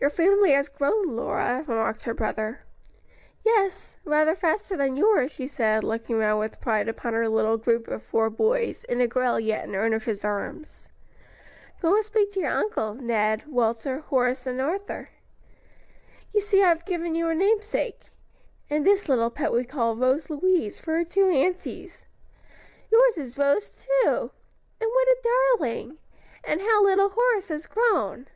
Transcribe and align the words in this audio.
"Your 0.00 0.08
family 0.08 0.52
has 0.52 0.70
grown, 0.70 1.14
Lora," 1.14 1.62
remarked 1.68 2.04
her 2.04 2.14
brother. 2.14 2.60
"Yes, 3.44 3.98
rather 4.02 4.34
faster 4.34 4.74
than 4.74 4.96
yours," 4.96 5.30
she 5.32 5.46
said, 5.46 5.84
looking 5.84 6.16
round 6.16 6.40
with 6.40 6.58
pride 6.58 6.88
upon 6.88 7.12
her 7.12 7.28
little 7.28 7.58
group 7.58 7.86
of 7.86 8.02
four 8.02 8.30
boys, 8.30 8.82
and 8.84 9.02
a 9.02 9.06
girl 9.06 9.38
yet 9.38 9.62
in 9.66 9.74
her 9.74 9.86
nurse's 9.90 10.24
arms. 10.24 10.88
"Go 11.82 11.94
and 11.96 12.02
speak 12.02 12.32
to 12.32 12.40
your 12.40 12.50
uncle, 12.56 12.94
Ned, 12.94 13.44
Walter, 13.46 13.98
Horace, 14.00 14.46
and 14.46 14.58
Arthur. 14.58 15.10
You 16.32 16.40
see 16.40 16.62
I 16.62 16.68
have 16.70 16.86
given 16.86 17.14
you 17.14 17.28
a 17.28 17.34
namesake; 17.34 18.04
and 18.70 18.86
this 18.86 19.06
little 19.06 19.28
pet 19.28 19.52
we 19.52 19.64
call 19.66 19.96
Rose 19.96 20.30
Louise, 20.30 20.78
for 20.78 20.94
her 20.96 21.04
two 21.04 21.28
aunties. 21.28 22.06
Yours 22.90 23.18
is 23.18 23.36
Rose, 23.36 23.68
too! 23.68 24.06
and 24.80 24.90
what 24.92 25.08
a 25.08 25.18
darling! 25.58 25.98
and 26.42 26.62
how 26.62 26.82
little 26.82 27.10
Horace 27.10 27.48
has 27.48 27.66
grown!" 27.66 28.28